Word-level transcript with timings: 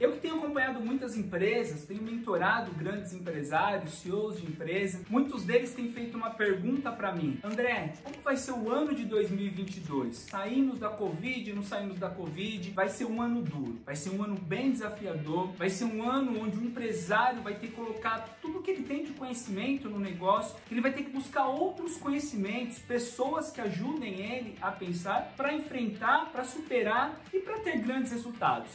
Eu 0.00 0.12
que 0.12 0.20
tenho 0.20 0.36
acompanhado 0.36 0.80
muitas 0.80 1.16
empresas, 1.16 1.84
tenho 1.84 2.00
mentorado 2.02 2.70
grandes 2.72 3.12
empresários, 3.12 3.94
CEOs 3.94 4.40
de 4.40 4.46
empresas, 4.46 5.02
muitos 5.08 5.42
deles 5.42 5.74
têm 5.74 5.90
feito 5.90 6.16
uma 6.16 6.30
pergunta 6.30 6.92
para 6.92 7.12
mim: 7.12 7.40
André, 7.42 7.94
como 8.04 8.16
vai 8.22 8.36
ser 8.36 8.52
o 8.52 8.70
ano 8.70 8.94
de 8.94 9.04
2022? 9.04 10.16
Saímos 10.30 10.78
da 10.78 10.88
Covid, 10.88 11.52
não 11.52 11.64
saímos 11.64 11.98
da 11.98 12.08
Covid? 12.08 12.70
Vai 12.70 12.88
ser 12.88 13.06
um 13.06 13.20
ano 13.20 13.42
duro, 13.42 13.80
vai 13.84 13.96
ser 13.96 14.10
um 14.10 14.22
ano 14.22 14.36
bem 14.36 14.70
desafiador, 14.70 15.50
vai 15.52 15.68
ser 15.68 15.84
um 15.84 16.08
ano 16.08 16.42
onde 16.42 16.56
o 16.56 16.64
empresário 16.64 17.42
vai 17.42 17.54
ter 17.54 17.66
que 17.66 17.72
colocar 17.72 18.38
tudo 18.40 18.62
que 18.62 18.70
ele 18.70 18.84
tem 18.84 19.04
de 19.04 19.12
conhecimento 19.12 19.90
no 19.90 19.98
negócio, 19.98 20.56
ele 20.70 20.80
vai 20.80 20.92
ter 20.92 21.02
que 21.02 21.10
buscar 21.10 21.46
outros 21.48 21.96
conhecimentos, 21.96 22.78
pessoas 22.78 23.50
que 23.50 23.60
ajudem 23.60 24.20
ele 24.20 24.56
a 24.60 24.70
pensar 24.70 25.32
para 25.36 25.52
enfrentar, 25.52 26.30
para 26.30 26.44
superar 26.44 27.20
e 27.32 27.40
para 27.40 27.58
ter 27.58 27.80
grandes 27.80 28.12
resultados. 28.12 28.70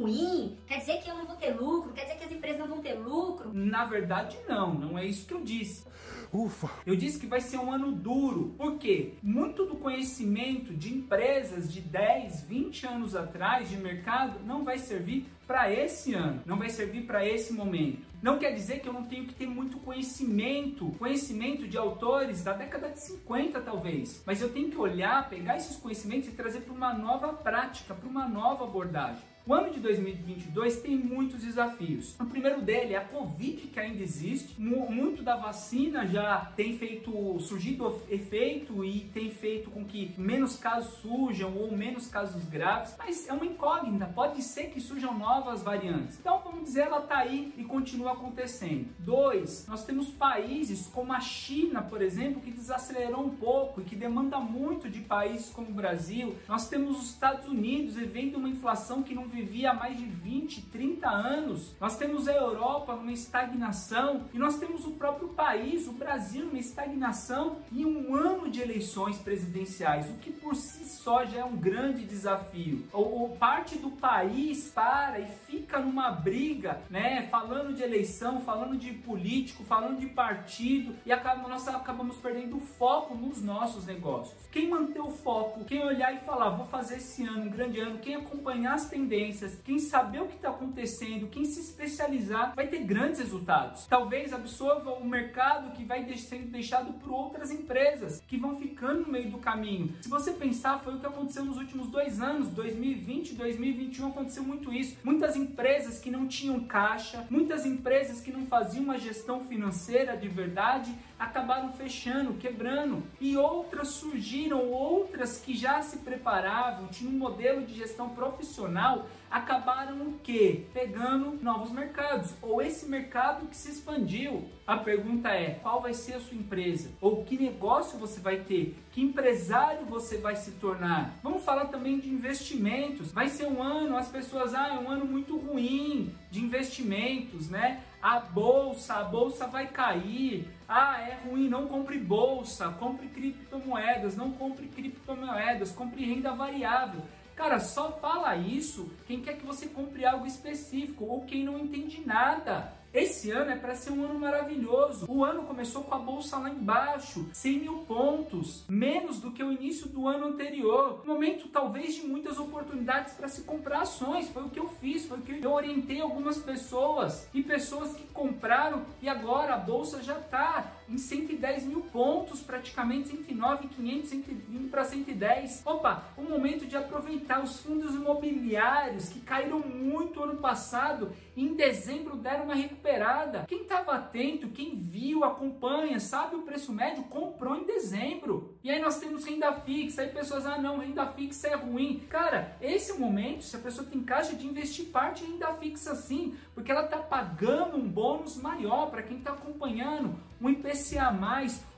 Ruim? 0.00 0.56
Quer 0.66 0.78
dizer 0.78 1.02
que 1.02 1.10
eu 1.10 1.16
não 1.16 1.26
vou 1.26 1.36
ter 1.36 1.52
lucro? 1.52 1.92
Quer 1.92 2.02
dizer 2.02 2.16
que 2.16 2.24
as 2.24 2.32
empresas 2.32 2.58
não 2.58 2.68
vão 2.68 2.80
ter 2.80 2.94
lucro? 2.94 3.50
Na 3.52 3.84
verdade, 3.84 4.38
não. 4.48 4.74
Não 4.74 4.98
é 4.98 5.04
isso 5.04 5.26
que 5.26 5.34
eu 5.34 5.42
disse. 5.42 5.84
Ufa! 6.32 6.70
Eu 6.86 6.96
disse 6.96 7.18
que 7.18 7.26
vai 7.26 7.40
ser 7.40 7.58
um 7.58 7.72
ano 7.72 7.92
duro. 7.92 8.54
Por 8.56 8.78
quê? 8.78 9.14
Muito 9.22 9.66
do 9.66 9.76
conhecimento 9.76 10.72
de 10.72 10.94
empresas 10.94 11.72
de 11.72 11.80
10, 11.80 12.42
20 12.42 12.86
anos 12.86 13.16
atrás 13.16 13.68
de 13.68 13.76
mercado 13.76 14.40
não 14.44 14.64
vai 14.64 14.78
servir 14.78 15.26
para 15.50 15.72
esse 15.72 16.14
ano, 16.14 16.40
não 16.46 16.56
vai 16.56 16.70
servir 16.70 17.02
para 17.02 17.26
esse 17.26 17.52
momento. 17.52 18.06
Não 18.22 18.38
quer 18.38 18.52
dizer 18.52 18.78
que 18.78 18.88
eu 18.88 18.92
não 18.92 19.02
tenho 19.02 19.26
que 19.26 19.34
ter 19.34 19.48
muito 19.48 19.78
conhecimento, 19.78 20.94
conhecimento 20.96 21.66
de 21.66 21.76
autores 21.76 22.44
da 22.44 22.52
década 22.52 22.90
de 22.90 23.00
50 23.00 23.60
talvez, 23.60 24.22
mas 24.24 24.40
eu 24.40 24.52
tenho 24.52 24.70
que 24.70 24.76
olhar, 24.76 25.28
pegar 25.28 25.56
esses 25.56 25.76
conhecimentos 25.76 26.28
e 26.28 26.32
trazer 26.32 26.60
para 26.60 26.72
uma 26.72 26.94
nova 26.94 27.32
prática, 27.32 27.92
para 27.94 28.08
uma 28.08 28.28
nova 28.28 28.62
abordagem. 28.62 29.24
O 29.50 29.52
ano 29.52 29.68
de 29.68 29.80
2022 29.80 30.76
tem 30.76 30.96
muitos 30.96 31.42
desafios. 31.42 32.14
O 32.20 32.24
primeiro 32.24 32.62
dele 32.62 32.94
é 32.94 32.98
a 32.98 33.04
Covid 33.04 33.66
que 33.66 33.80
ainda 33.80 34.00
existe. 34.00 34.54
Muito 34.60 35.24
da 35.24 35.34
vacina 35.34 36.06
já 36.06 36.52
tem 36.54 36.78
feito 36.78 37.36
surgido 37.40 38.00
efeito 38.08 38.84
e 38.84 39.00
tem 39.12 39.28
feito 39.28 39.68
com 39.68 39.84
que 39.84 40.14
menos 40.16 40.56
casos 40.56 40.98
surjam 40.98 41.52
ou 41.56 41.76
menos 41.76 42.06
casos 42.06 42.44
graves, 42.44 42.94
mas 42.96 43.28
é 43.28 43.32
uma 43.32 43.44
incógnita. 43.44 44.06
Pode 44.06 44.40
ser 44.40 44.66
que 44.66 44.80
surjam 44.80 45.18
novas 45.18 45.64
variantes. 45.64 46.20
Então, 46.20 46.40
vamos 46.44 46.62
dizer, 46.62 46.82
ela 46.82 47.00
está 47.00 47.18
aí 47.18 47.52
e 47.58 47.64
continua 47.64 48.12
acontecendo. 48.12 48.86
Dois, 49.00 49.66
nós 49.66 49.84
temos 49.84 50.10
países 50.10 50.86
como 50.86 51.12
a 51.12 51.18
China, 51.18 51.82
por 51.82 52.00
exemplo, 52.00 52.40
que 52.40 52.52
desacelerou 52.52 53.26
um 53.26 53.30
pouco 53.30 53.80
e 53.80 53.84
que 53.84 53.96
demanda 53.96 54.38
muito 54.38 54.88
de 54.88 55.00
países 55.00 55.50
como 55.50 55.70
o 55.70 55.74
Brasil. 55.74 56.36
Nós 56.46 56.68
temos 56.68 56.96
os 56.96 57.10
Estados 57.10 57.48
Unidos 57.48 57.96
vivendo 57.96 58.36
uma 58.36 58.48
inflação 58.48 59.02
que 59.02 59.12
não 59.12 59.39
vivia 59.40 59.70
há 59.70 59.74
mais 59.74 59.96
de 59.96 60.04
20, 60.04 60.62
30 60.66 61.08
anos. 61.08 61.74
Nós 61.80 61.96
temos 61.96 62.28
a 62.28 62.32
Europa 62.32 62.94
numa 62.94 63.12
estagnação 63.12 64.24
e 64.32 64.38
nós 64.38 64.58
temos 64.58 64.86
o 64.86 64.92
próprio 64.92 65.28
país, 65.28 65.88
o 65.88 65.92
Brasil, 65.92 66.44
numa 66.44 66.58
estagnação 66.58 67.56
e 67.72 67.84
um 67.86 68.14
ano 68.14 68.50
de 68.50 68.60
eleições 68.60 69.18
presidenciais, 69.18 70.08
o 70.10 70.14
que 70.14 70.30
por 70.30 70.54
si 70.54 70.84
só 70.84 71.24
já 71.24 71.40
é 71.40 71.44
um 71.44 71.56
grande 71.56 72.04
desafio. 72.04 72.84
Ou, 72.92 73.20
ou 73.20 73.28
parte 73.36 73.78
do 73.78 73.90
país 73.90 74.70
para 74.74 75.18
e 75.20 75.26
fica 75.46 75.78
numa 75.78 76.10
briga, 76.10 76.80
né, 76.90 77.26
falando 77.30 77.74
de 77.74 77.82
eleição, 77.82 78.40
falando 78.40 78.76
de 78.76 78.92
político, 78.92 79.64
falando 79.64 79.98
de 79.98 80.06
partido 80.06 80.94
e 81.06 81.12
acaba, 81.12 81.48
nós 81.48 81.66
acabamos 81.66 82.16
perdendo 82.18 82.58
o 82.58 82.60
foco 82.60 83.14
nos 83.14 83.42
nossos 83.42 83.86
negócios. 83.86 84.38
Quem 84.50 84.68
manter 84.68 85.00
o 85.00 85.10
foco, 85.10 85.64
quem 85.64 85.82
olhar 85.82 86.14
e 86.14 86.18
falar, 86.18 86.50
vou 86.50 86.66
fazer 86.66 86.96
esse 86.96 87.24
ano 87.24 87.44
um 87.44 87.50
grande 87.50 87.80
ano, 87.80 87.98
quem 87.98 88.16
acompanhar 88.16 88.74
as 88.74 88.88
tendências 88.88 89.29
tendências, 89.30 89.58
quem 89.64 89.78
saber 89.78 90.20
o 90.20 90.26
que 90.26 90.36
está 90.36 90.50
acontecendo, 90.50 91.28
quem 91.28 91.44
se 91.44 91.60
especializar, 91.60 92.54
vai 92.54 92.66
ter 92.66 92.80
grandes 92.80 93.20
resultados. 93.20 93.86
Talvez 93.86 94.32
absorva 94.32 94.92
o 94.92 95.06
mercado 95.06 95.72
que 95.72 95.84
vai 95.84 96.10
sendo 96.16 96.50
deixado 96.50 96.92
por 96.94 97.12
outras 97.12 97.50
empresas 97.50 98.22
que 98.26 98.36
vão 98.36 98.56
ficando 98.56 99.02
no 99.02 99.12
meio 99.12 99.30
do 99.30 99.38
caminho. 99.38 99.94
Se 100.00 100.08
você 100.08 100.32
pensar, 100.32 100.80
foi 100.80 100.94
o 100.94 100.98
que 100.98 101.06
aconteceu 101.06 101.44
nos 101.44 101.56
últimos 101.56 101.88
dois 101.88 102.20
anos, 102.20 102.48
2020 102.48 103.30
e 103.30 103.34
2021 103.34 104.08
aconteceu 104.08 104.42
muito 104.42 104.72
isso. 104.72 104.96
Muitas 105.04 105.36
empresas 105.36 105.98
que 106.00 106.10
não 106.10 106.26
tinham 106.26 106.60
caixa, 106.60 107.26
muitas 107.30 107.64
empresas 107.64 108.20
que 108.20 108.32
não 108.32 108.46
faziam 108.46 108.84
uma 108.84 108.98
gestão 108.98 109.40
financeira 109.40 110.16
de 110.16 110.28
verdade, 110.28 110.92
acabaram 111.20 111.72
fechando, 111.72 112.34
quebrando. 112.34 113.02
E 113.20 113.36
outras 113.36 113.88
surgiram, 113.88 114.70
outras 114.70 115.38
que 115.38 115.54
já 115.54 115.82
se 115.82 115.98
preparavam, 115.98 116.88
tinham 116.88 117.12
um 117.12 117.18
modelo 117.18 117.62
de 117.62 117.74
gestão 117.74 118.08
profissional 118.08 119.06
acabaram 119.30 120.02
o 120.02 120.18
quê? 120.22 120.66
Pegando 120.72 121.38
novos 121.42 121.70
mercados, 121.70 122.34
ou 122.42 122.60
esse 122.60 122.86
mercado 122.86 123.46
que 123.46 123.56
se 123.56 123.70
expandiu. 123.70 124.48
A 124.66 124.76
pergunta 124.76 125.28
é: 125.30 125.58
qual 125.62 125.80
vai 125.80 125.94
ser 125.94 126.14
a 126.14 126.20
sua 126.20 126.36
empresa? 126.36 126.90
Ou 127.00 127.24
que 127.24 127.38
negócio 127.38 127.98
você 127.98 128.20
vai 128.20 128.40
ter? 128.40 128.76
Que 128.90 129.00
empresário 129.00 129.86
você 129.86 130.18
vai 130.18 130.36
se 130.36 130.52
tornar? 130.52 131.14
Vamos 131.22 131.44
falar 131.44 131.66
também 131.66 131.98
de 131.98 132.08
investimentos. 132.08 133.12
Vai 133.12 133.28
ser 133.28 133.46
um 133.46 133.62
ano, 133.62 133.96
as 133.96 134.08
pessoas, 134.08 134.54
ah, 134.54 134.68
é 134.68 134.78
um 134.78 134.90
ano 134.90 135.04
muito 135.04 135.36
ruim 135.36 136.14
de 136.30 136.40
investimentos, 136.40 137.48
né? 137.48 137.82
A 138.02 138.18
bolsa, 138.18 138.94
a 138.94 139.04
bolsa 139.04 139.46
vai 139.46 139.68
cair. 139.68 140.48
Ah, 140.66 141.00
é 141.00 141.18
ruim, 141.24 141.48
não 141.48 141.66
compre 141.66 141.98
bolsa, 141.98 142.68
compre 142.78 143.08
criptomoedas, 143.08 144.16
não 144.16 144.30
compre 144.30 144.68
criptomoedas, 144.68 145.72
compre 145.72 146.04
renda 146.04 146.32
variável. 146.32 147.02
Cara, 147.40 147.58
só 147.58 147.90
fala 147.92 148.36
isso 148.36 148.92
quem 149.06 149.22
quer 149.22 149.38
que 149.38 149.46
você 149.46 149.66
compre 149.66 150.04
algo 150.04 150.26
específico 150.26 151.06
ou 151.06 151.22
quem 151.22 151.42
não 151.42 151.58
entende 151.58 152.02
nada. 152.04 152.70
Esse 152.92 153.09
ano 153.28 153.50
é 153.50 153.56
para 153.56 153.74
ser 153.74 153.90
um 153.90 154.04
ano 154.04 154.18
maravilhoso. 154.18 155.06
O 155.08 155.24
ano 155.24 155.42
começou 155.42 155.82
com 155.82 155.92
a 155.92 155.98
bolsa 155.98 156.38
lá 156.38 156.48
embaixo, 156.48 157.28
100 157.32 157.58
mil 157.58 157.78
pontos, 157.78 158.64
menos 158.68 159.18
do 159.18 159.32
que 159.32 159.42
o 159.42 159.52
início 159.52 159.88
do 159.88 160.06
ano 160.06 160.28
anterior. 160.28 161.02
Momento 161.04 161.48
talvez 161.48 161.96
de 161.96 162.06
muitas 162.06 162.38
oportunidades 162.38 163.14
para 163.14 163.26
se 163.26 163.42
comprar 163.42 163.80
ações. 163.80 164.28
Foi 164.28 164.44
o 164.44 164.48
que 164.48 164.60
eu 164.60 164.68
fiz, 164.68 165.06
foi 165.06 165.18
o 165.18 165.22
que 165.22 165.44
eu 165.44 165.52
orientei 165.52 166.00
algumas 166.00 166.38
pessoas 166.38 167.28
e 167.34 167.42
pessoas 167.42 167.92
que 167.92 168.04
compraram 168.14 168.84
e 169.02 169.08
agora 169.08 169.54
a 169.54 169.58
bolsa 169.58 170.00
já 170.02 170.16
está 170.18 170.72
em 170.88 170.96
110 170.96 171.64
mil 171.64 171.80
pontos, 171.82 172.40
praticamente 172.40 173.08
109, 173.08 173.68
500, 173.68 174.08
120 174.08 174.70
para 174.70 174.84
110. 174.84 175.62
Opa, 175.64 176.04
o 176.16 176.22
momento 176.22 176.64
de 176.66 176.76
aproveitar 176.76 177.42
os 177.42 177.58
fundos 177.60 177.94
imobiliários 177.94 179.08
que 179.08 179.20
caíram 179.20 179.58
muito 179.58 180.22
ano 180.22 180.36
passado 180.36 181.12
em 181.36 181.54
dezembro 181.54 182.16
deram 182.16 182.44
uma 182.44 182.54
recuperação 182.54 183.09
recuperada. 183.10 183.44
Quem 183.46 183.62
estava 183.62 183.92
atento, 183.92 184.48
quem 184.48 184.76
viu, 184.76 185.24
acompanha, 185.24 185.98
sabe 185.98 186.36
o 186.36 186.42
preço 186.42 186.72
médio, 186.72 187.04
comprou 187.04 187.56
em 187.56 187.64
dezembro. 187.64 188.56
E 188.62 188.70
aí 188.70 188.80
nós 188.80 188.98
temos 188.98 189.24
renda 189.24 189.52
fixa, 189.52 190.02
aí 190.02 190.08
pessoas, 190.08 190.46
ah 190.46 190.58
não, 190.58 190.78
renda 190.78 191.06
fixa 191.06 191.48
é 191.48 191.54
ruim. 191.54 192.00
Cara, 192.08 192.56
esse 192.60 192.92
é 192.92 192.94
momento, 192.94 193.42
se 193.42 193.56
a 193.56 193.60
pessoa 193.60 193.86
tem 193.86 194.02
caixa 194.02 194.34
de 194.34 194.46
investir 194.46 194.86
parte 194.86 195.24
em 195.24 195.32
renda 195.32 195.52
fixa 195.54 195.94
sim, 195.94 196.36
porque 196.54 196.70
ela 196.70 196.84
está 196.84 196.98
pagando 196.98 197.76
um 197.76 197.88
bônus 197.88 198.36
maior 198.36 198.90
para 198.90 199.02
quem 199.02 199.18
está 199.18 199.32
acompanhando, 199.32 200.16
um 200.40 200.48
IPCA+, 200.48 201.14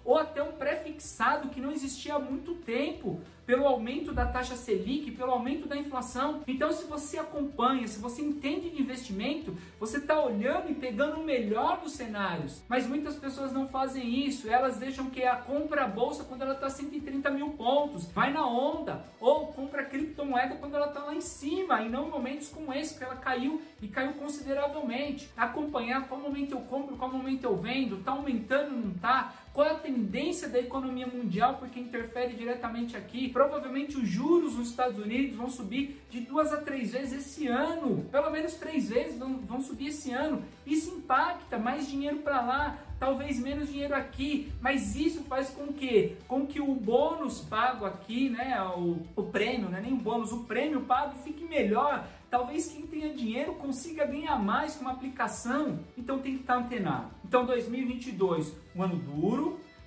ou 0.05 0.19
até 0.19 0.43
um 0.43 0.53
pré-fixado 0.53 1.49
que 1.49 1.61
não 1.61 1.71
existia 1.71 2.15
há 2.15 2.19
muito 2.19 2.55
tempo, 2.55 3.21
pelo 3.47 3.67
aumento 3.67 4.13
da 4.13 4.25
taxa 4.25 4.57
Selic, 4.57 5.11
pelo 5.11 5.33
aumento 5.33 5.69
da 5.69 5.77
inflação. 5.77 6.43
Então, 6.47 6.73
se 6.73 6.85
você 6.85 7.19
acompanha, 7.19 7.87
se 7.89 7.99
você 7.99 8.23
entende 8.23 8.71
de 8.71 8.81
investimento, 8.81 9.57
você 9.79 9.99
está 9.99 10.21
olhando 10.23 10.71
e 10.71 10.75
pegando 10.75 11.21
o 11.21 11.25
melhor 11.25 11.81
dos 11.81 11.93
cenários. 11.93 12.63
Mas 12.69 12.87
muitas 12.87 13.17
pessoas 13.17 13.53
não 13.53 13.69
fazem 13.69 14.27
isso, 14.27 14.49
elas 14.49 14.79
deixam 14.79 15.11
que 15.11 15.25
a 15.25 15.37
compra 15.37 15.85
a 15.85 15.89
bolsa 15.89 16.25
quando 16.25 16.43
ela 16.43 16.55
está 16.55 16.71
130 16.71 17.31
mil 17.31 17.51
pontos, 17.51 18.07
vai 18.07 18.33
na 18.33 18.47
onda, 18.47 19.05
ou 19.21 19.49
compra 19.49 19.85
criptomoeda 19.85 20.57
quando 20.57 20.77
ela 20.77 20.87
está 20.87 21.03
lá 21.03 21.15
em 21.15 21.21
cima, 21.21 21.83
e 21.83 21.89
não 21.89 22.07
em 22.07 22.11
momentos 22.11 22.49
como 22.49 22.73
esse, 22.73 22.97
que 22.97 23.05
ela 23.05 23.17
caiu 23.17 23.61
e 23.81 23.89
caiu 23.89 24.13
consideravelmente. 24.15 25.29
Acompanhar 25.37 26.07
qual 26.09 26.21
momento 26.21 26.53
eu 26.53 26.61
compro, 26.61 26.97
qual 26.97 27.11
momento 27.11 27.45
eu 27.45 27.57
vendo, 27.57 27.99
está 27.99 28.13
aumentando, 28.13 28.52
não 28.53 28.91
está, 28.93 29.33
qual 29.53 29.67
é 29.67 29.71
a 29.73 29.79
tendência 29.79 30.49
da 30.49 30.59
economia 30.59 31.07
mundial, 31.07 31.57
porque 31.59 31.79
interfere 31.79 32.35
diretamente 32.35 32.97
aqui. 32.97 33.29
Provavelmente 33.29 33.99
os 33.99 34.09
juros 34.09 34.55
nos 34.57 34.71
Estados 34.71 34.99
Unidos 34.99 35.37
vão 35.37 35.51
subir 35.51 36.01
de 36.11 36.21
duas 36.21 36.53
a 36.53 36.59
três 36.59 36.93
vezes 36.93 37.27
esse 37.27 37.47
ano. 37.49 38.05
Pelo 38.11 38.31
menos 38.31 38.55
três 38.55 38.89
vezes 38.89 39.19
vão, 39.19 39.39
vão 39.39 39.61
subir 39.61 39.89
esse 39.89 40.11
ano. 40.11 40.43
Isso 40.67 40.95
impacta 40.95 41.59
mais 41.59 41.87
dinheiro 41.87 42.19
para 42.19 42.41
lá, 42.41 42.79
talvez 43.03 43.39
menos 43.41 43.69
dinheiro 43.69 43.97
aqui, 43.97 44.53
mas 44.61 44.95
isso 44.95 45.25
faz 45.25 45.51
com 45.51 45.73
que, 45.73 46.17
com 46.29 46.47
que 46.47 46.61
o 46.61 46.73
bônus 46.73 47.41
pago 47.41 47.85
aqui, 47.85 48.31
né, 48.31 48.63
o, 48.77 48.99
o 49.17 49.25
prêmio, 49.25 49.69
não 49.69 49.77
é 49.77 49.81
nem 49.81 49.93
o 49.93 49.97
bônus, 49.97 50.31
o 50.31 50.45
prêmio 50.45 50.83
pago 50.83 51.17
fique 51.25 51.45
melhor. 51.45 52.07
Talvez 52.31 52.69
quem 52.69 52.87
tenha 52.87 53.13
dinheiro 53.13 53.55
consiga 53.55 54.07
ganhar 54.07 54.39
mais 54.39 54.77
com 54.77 54.83
uma 54.83 54.93
aplicação, 54.93 55.81
então 55.99 56.21
tem 56.21 56.35
que 56.37 56.43
estar 56.43 56.57
antenado. 56.57 57.11
Então 57.25 57.45
2022, 57.45 58.55
um 58.77 58.83
ano 58.83 58.97
duro, 58.97 59.42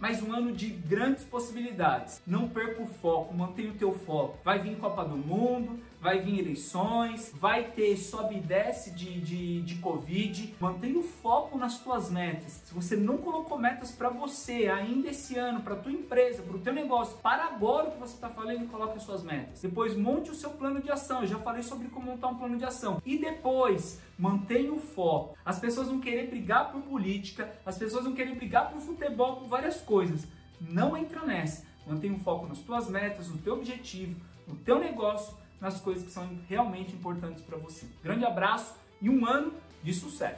mas 0.05 0.21
um 0.21 0.31
ano 0.31 0.51
de 0.51 0.67
grandes 0.67 1.23
possibilidades. 1.23 2.21
Não 2.27 2.47
perca 2.47 2.79
o 2.79 2.85
foco, 2.85 3.33
mantenha 3.33 3.71
o 3.71 3.73
teu 3.73 3.91
foco. 3.91 4.37
Vai 4.45 4.59
vir 4.59 4.77
Copa 4.77 5.03
do 5.03 5.17
Mundo, 5.17 5.79
vai 6.05 6.19
vir 6.19 6.37
eleições, 6.37 7.33
vai 7.33 7.71
ter 7.71 7.97
sobe 7.97 8.35
e 8.35 8.39
desce 8.39 8.91
de, 8.91 9.19
de, 9.21 9.61
de 9.63 9.75
Covid. 9.79 10.53
Mantenha 10.59 10.99
o 10.99 11.01
foco 11.01 11.57
nas 11.57 11.79
tuas 11.79 12.11
metas. 12.11 12.61
Se 12.63 12.75
você 12.75 12.95
não 12.95 13.17
colocou 13.17 13.57
metas 13.57 13.91
para 13.91 14.09
você 14.09 14.67
ainda 14.67 15.09
esse 15.09 15.35
ano, 15.35 15.61
para 15.61 15.75
tua 15.75 15.91
empresa, 15.91 16.43
para 16.43 16.57
o 16.57 16.59
teu 16.59 16.73
negócio, 16.73 17.17
para 17.23 17.45
agora 17.45 17.87
o 17.87 17.91
que 17.93 17.97
você 17.97 18.13
está 18.13 18.29
falando 18.29 18.63
e 18.63 18.67
coloque 18.67 18.97
as 18.97 19.03
suas 19.03 19.23
metas. 19.23 19.63
Depois 19.63 19.97
monte 19.97 20.29
o 20.29 20.35
seu 20.35 20.51
plano 20.51 20.79
de 20.79 20.91
ação. 20.91 21.21
Eu 21.21 21.27
já 21.27 21.39
falei 21.39 21.63
sobre 21.63 21.87
como 21.87 22.11
montar 22.11 22.27
um 22.27 22.35
plano 22.35 22.55
de 22.55 22.65
ação. 22.65 23.01
E 23.03 23.17
depois 23.17 23.99
mantenha 24.15 24.71
o 24.71 24.79
foco. 24.79 25.35
As 25.43 25.57
pessoas 25.57 25.87
vão 25.87 25.99
querer 25.99 26.27
brigar 26.27 26.71
por 26.71 26.83
política, 26.83 27.51
as 27.65 27.79
pessoas 27.79 28.03
vão 28.03 28.13
querer 28.13 28.35
brigar 28.35 28.69
por 28.69 28.79
futebol, 28.79 29.37
por 29.37 29.47
várias 29.47 29.81
coisas. 29.81 30.27
Não 30.61 30.95
entra 30.95 31.25
nessa. 31.25 31.65
Mantenha 31.87 32.13
o 32.13 32.19
foco 32.19 32.45
nas 32.45 32.59
tuas 32.59 32.87
metas, 32.87 33.27
no 33.27 33.39
teu 33.39 33.55
objetivo, 33.55 34.15
no 34.47 34.55
teu 34.57 34.79
negócio 34.79 35.35
nas 35.59 35.79
coisas 35.79 36.03
que 36.03 36.11
são 36.11 36.29
realmente 36.47 36.93
importantes 36.93 37.43
para 37.43 37.57
você. 37.57 37.87
Grande 38.03 38.25
abraço 38.25 38.75
e 39.01 39.09
um 39.09 39.25
ano 39.25 39.53
de 39.83 39.93
sucesso! 39.93 40.33